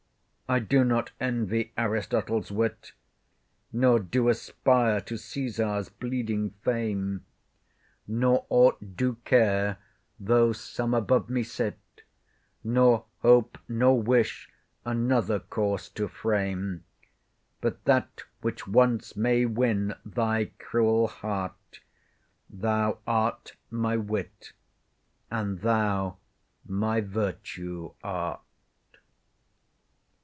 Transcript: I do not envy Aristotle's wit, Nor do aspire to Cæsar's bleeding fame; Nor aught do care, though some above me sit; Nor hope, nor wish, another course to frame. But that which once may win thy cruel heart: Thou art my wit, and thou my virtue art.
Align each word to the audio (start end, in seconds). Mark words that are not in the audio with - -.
I 0.49 0.59
do 0.59 0.83
not 0.83 1.13
envy 1.17 1.71
Aristotle's 1.77 2.51
wit, 2.51 2.91
Nor 3.71 3.99
do 3.99 4.27
aspire 4.27 4.99
to 4.99 5.13
Cæsar's 5.13 5.87
bleeding 5.87 6.49
fame; 6.61 7.23
Nor 8.05 8.45
aught 8.49 8.97
do 8.97 9.15
care, 9.23 9.77
though 10.19 10.51
some 10.51 10.93
above 10.93 11.29
me 11.29 11.43
sit; 11.43 11.79
Nor 12.65 13.05
hope, 13.19 13.59
nor 13.69 14.01
wish, 14.01 14.49
another 14.83 15.39
course 15.39 15.87
to 15.91 16.09
frame. 16.09 16.83
But 17.61 17.85
that 17.85 18.23
which 18.41 18.67
once 18.67 19.15
may 19.15 19.45
win 19.45 19.95
thy 20.03 20.51
cruel 20.59 21.07
heart: 21.07 21.79
Thou 22.49 22.99
art 23.07 23.55
my 23.69 23.95
wit, 23.95 24.51
and 25.31 25.59
thou 25.61 26.17
my 26.65 26.99
virtue 26.99 27.93
art. 28.03 28.41